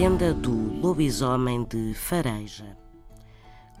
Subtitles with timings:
[0.00, 2.78] lenda do lobisomem de Fareja.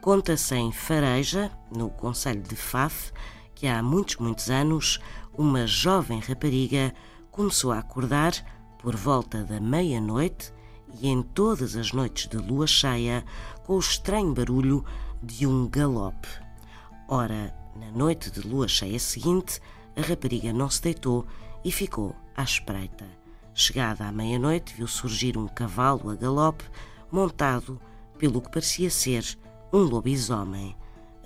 [0.00, 3.12] Conta-se em Fareja, no Conselho de Faf,
[3.54, 4.98] que há muitos, muitos anos,
[5.32, 6.92] uma jovem rapariga
[7.30, 8.32] começou a acordar
[8.80, 10.52] por volta da meia-noite
[11.00, 13.24] e em todas as noites de lua cheia
[13.64, 14.84] com o estranho barulho
[15.22, 16.26] de um galope.
[17.06, 19.60] Ora, na noite de lua cheia seguinte,
[19.96, 21.24] a rapariga não se deitou
[21.64, 23.06] e ficou à espreita.
[23.60, 26.62] Chegada à meia-noite, viu surgir um cavalo a galope,
[27.10, 27.80] montado
[28.16, 29.36] pelo que parecia ser
[29.72, 30.76] um lobisomem.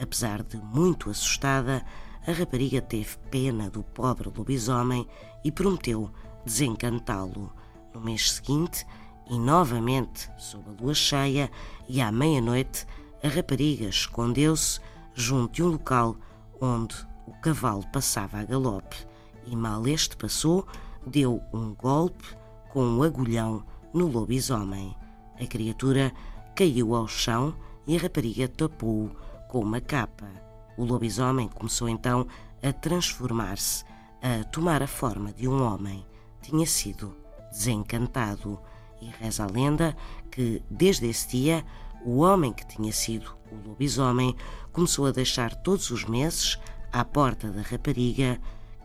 [0.01, 1.85] Apesar de muito assustada,
[2.27, 5.07] a rapariga teve pena do pobre lobisomem
[5.45, 6.11] e prometeu
[6.43, 7.53] desencantá-lo.
[7.93, 8.87] No mês seguinte,
[9.29, 11.51] e novamente sob a lua cheia
[11.87, 12.87] e à meia-noite,
[13.23, 14.81] a rapariga escondeu-se
[15.15, 16.17] junto de um local
[16.59, 16.95] onde
[17.27, 18.97] o cavalo passava a galope
[19.45, 20.67] e mal este passou,
[21.07, 22.37] deu um golpe
[22.73, 24.97] com um agulhão no lobisomem.
[25.41, 26.13] A criatura
[26.55, 27.55] caiu ao chão
[27.87, 29.11] e a rapariga tapou-o
[29.49, 30.29] com uma capa.
[30.77, 32.27] O lobisomem começou então
[32.63, 33.85] a transformar-se,
[34.23, 36.07] a tomar a forma de um homem.
[36.41, 37.15] Tinha sido
[37.51, 38.59] desencantado
[39.01, 39.97] e reza a lenda
[40.31, 41.65] que, desde esse dia,
[42.05, 44.35] o homem que tinha sido o lobisomem
[44.73, 46.59] começou a deixar todos os meses,
[46.91, 48.41] à porta da rapariga,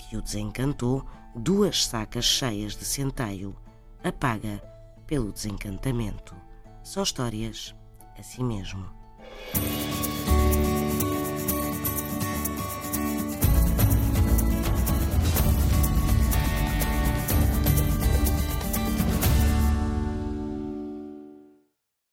[0.10, 1.06] que o desencantou,
[1.36, 3.56] duas sacas cheias de centeio,
[4.04, 4.62] a paga
[5.06, 6.36] pelo desencantamento.
[6.84, 7.76] São histórias
[8.18, 8.86] assim mesmo.